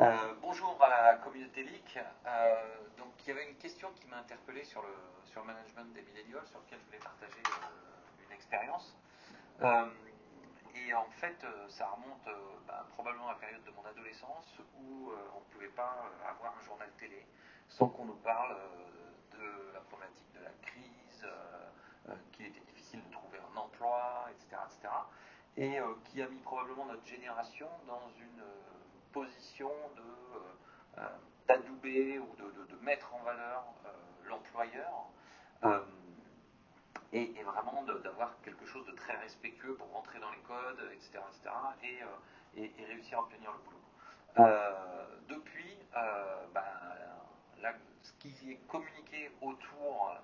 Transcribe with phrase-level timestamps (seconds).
[0.00, 2.00] Euh, bonjour à la communauté LIC.
[2.26, 2.54] Euh,
[2.98, 4.88] donc, il y avait une question qui m'a interpellé sur le,
[5.24, 8.96] sur le management des millénials, sur lequel je voulais partager euh, une expérience.
[10.74, 12.28] et en fait, ça remonte
[12.66, 16.64] bah, probablement à la période de mon adolescence où on ne pouvait pas avoir un
[16.64, 17.24] journal télé
[17.68, 18.56] sans qu'on nous parle
[19.30, 21.26] de la problématique de la crise,
[22.32, 24.60] qu'il était difficile de trouver un emploi, etc.
[24.66, 24.92] etc.
[25.56, 25.78] et
[26.10, 28.42] qui a mis probablement notre génération dans une
[29.14, 29.70] position
[31.84, 33.90] ou de, mettre en valeur euh,
[34.28, 35.06] l'employeur
[35.64, 35.80] euh,
[37.12, 41.54] et, vraiment d'avoir quelque chose de très respectueux pour rentrer dans les codes, etc., etc.,
[42.56, 43.80] et, et, réussir à obtenir le boulot.
[45.28, 45.78] depuis,
[46.54, 50.14] ben, ce qui est communiqué autour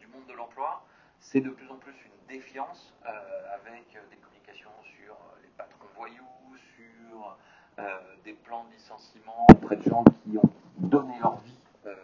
[0.00, 0.84] du monde de l'emploi,
[1.20, 7.36] c'est de plus en plus une défiance avec des communications sur les patrons voyous, sur
[7.80, 11.96] euh, des plans de licenciement auprès de gens qui ont donné leur vie euh,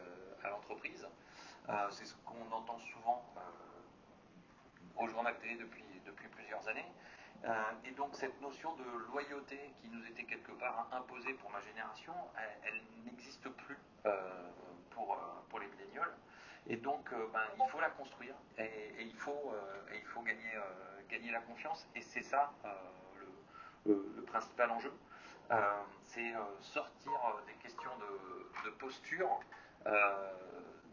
[0.42, 1.06] à l'entreprise.
[1.68, 3.24] Euh, c'est ce qu'on entend souvent
[4.96, 6.90] au journal télé depuis, depuis plusieurs années.
[7.84, 12.14] et donc cette notion de loyauté qui nous était quelque part imposée pour ma génération,
[12.64, 13.78] elle, n'existe plus
[14.90, 15.18] pour,
[15.50, 16.14] pour les millénials.
[16.66, 19.52] Et donc ben, il faut la construire et, il, faut,
[19.94, 20.54] il faut gagner,
[21.10, 21.86] gagner la confiance.
[21.94, 22.52] Et c'est ça
[23.84, 24.92] le, principal enjeu.
[25.50, 29.40] Euh, c'est euh, sortir euh, des questions de, posture,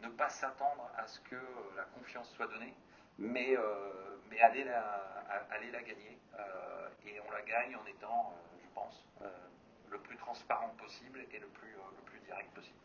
[0.00, 1.36] ne pas s'attendre à ce que
[1.76, 2.72] la confiance soit donnée,
[3.18, 3.56] mais,
[4.30, 4.80] mais aller, la,
[5.50, 6.18] aller la gagner.
[7.04, 8.32] et on la gagne en étant,
[8.62, 9.04] je pense,
[9.90, 12.78] le plus transparent possible et le plus, le plus direct possible.